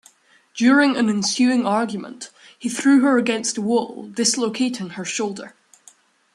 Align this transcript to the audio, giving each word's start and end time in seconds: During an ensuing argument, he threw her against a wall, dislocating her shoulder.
During 0.55 0.97
an 0.97 1.09
ensuing 1.11 1.63
argument, 1.67 2.31
he 2.57 2.69
threw 2.69 3.01
her 3.01 3.19
against 3.19 3.59
a 3.59 3.61
wall, 3.61 4.07
dislocating 4.11 4.89
her 4.97 5.05
shoulder. 5.05 5.53